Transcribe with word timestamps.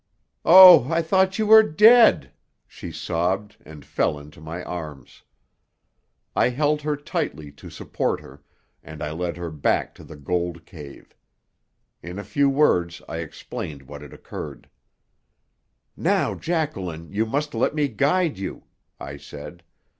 "Oh, 0.43 0.91
I 0.91 1.03
thought 1.03 1.37
you 1.37 1.45
were 1.45 1.61
dead!" 1.61 2.31
she 2.67 2.91
sobbed 2.91 3.57
and 3.63 3.85
fell 3.85 4.17
into 4.17 4.41
my 4.41 4.63
arms. 4.63 5.21
I 6.35 6.49
held 6.49 6.81
her 6.81 6.95
tightly 6.97 7.51
to 7.51 7.69
support 7.69 8.19
her, 8.19 8.41
and 8.83 9.03
I 9.03 9.11
led 9.11 9.37
her 9.37 9.51
back 9.51 9.93
to 9.93 10.03
the 10.03 10.15
gold 10.15 10.65
cave. 10.65 11.15
In 12.01 12.17
a 12.17 12.23
few 12.23 12.49
words 12.49 13.03
I 13.07 13.17
explained 13.17 13.83
what 13.83 14.01
had 14.01 14.11
occurred. 14.11 14.67
"Now, 15.95 16.33
Jacqueline, 16.33 17.11
you 17.11 17.27
must 17.27 17.53
let 17.53 17.75
me 17.75 17.87
guide 17.87 18.39
you," 18.39 18.63
I 18.99 19.17
said. 19.17 19.61